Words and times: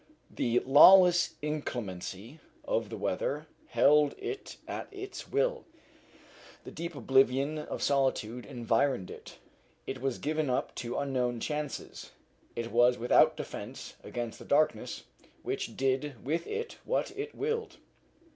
The 0.31 0.61
lawless 0.61 1.35
inclemency 1.43 2.39
of 2.65 2.89
the 2.89 2.97
weather 2.97 3.45
held 3.67 4.15
it 4.17 4.57
at 4.67 4.87
its 4.91 5.29
will; 5.31 5.63
the 6.63 6.71
deep 6.71 6.95
oblivion 6.95 7.59
of 7.59 7.83
solitude 7.83 8.43
environed 8.43 9.11
it; 9.11 9.37
it 9.85 10.01
was 10.01 10.17
given 10.17 10.49
up 10.49 10.73
to 10.77 10.97
unknown 10.97 11.39
chances; 11.39 12.09
it 12.55 12.71
was 12.71 12.97
without 12.97 13.37
defence 13.37 13.93
against 14.03 14.39
the 14.39 14.45
darkness, 14.45 15.03
which 15.43 15.77
did 15.77 16.15
with 16.25 16.47
it 16.47 16.79
what 16.83 17.11
it 17.15 17.35
willed. 17.35 17.77